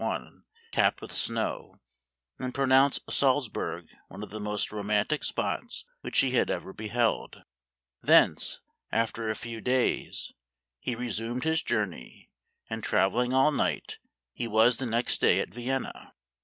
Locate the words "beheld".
6.73-7.43